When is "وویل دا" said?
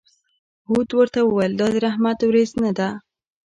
1.23-1.67